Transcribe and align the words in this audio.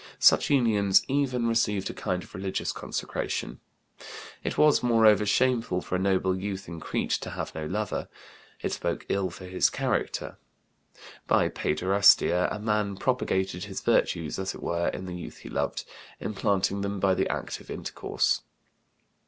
Such 0.17 0.49
unions 0.49 1.05
even 1.07 1.45
received 1.47 1.87
a 1.91 1.93
kind 1.93 2.23
of 2.23 2.33
religions 2.33 2.71
consecration. 2.71 3.59
It 4.43 4.57
was, 4.57 4.81
moreover, 4.81 5.27
shameful 5.27 5.79
for 5.81 5.93
a 5.95 5.99
noble 5.99 6.35
youth 6.35 6.67
in 6.67 6.79
Crete 6.79 7.11
to 7.21 7.29
have 7.29 7.53
no 7.53 7.67
lover; 7.67 8.07
it 8.61 8.71
spoke 8.73 9.05
ill 9.09 9.29
for 9.29 9.45
his 9.45 9.69
character. 9.69 10.39
By 11.27 11.49
paiderastia 11.49 12.47
a 12.51 12.57
man 12.57 12.97
propagated 12.97 13.65
his 13.65 13.81
virtues, 13.81 14.39
as 14.39 14.55
it 14.55 14.63
were, 14.63 14.87
in 14.87 15.05
the 15.05 15.13
youth 15.13 15.37
he 15.37 15.49
loved, 15.49 15.85
implanting 16.19 16.81
them 16.81 16.99
by 16.99 17.13
the 17.13 17.29
act 17.31 17.59
of 17.59 17.69
intercourse. 17.69 18.41